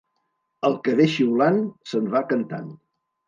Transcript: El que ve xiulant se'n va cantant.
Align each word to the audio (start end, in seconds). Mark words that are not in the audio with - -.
El 0.69 0.77
que 0.87 0.95
ve 0.99 1.05
xiulant 1.15 1.61
se'n 1.91 2.09
va 2.17 2.25
cantant. 2.35 2.73